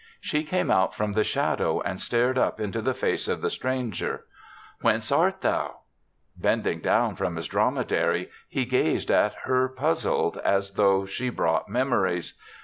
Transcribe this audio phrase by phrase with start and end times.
[0.11, 3.51] *' She came out from the shadow and stared up into the face of the
[3.51, 4.25] stran ger."
[4.81, 5.81] Whence art thou?"
[6.35, 11.69] Bending down from his drome dary, he gazed at her puzzled, as though she brought
[11.69, 12.35] memories.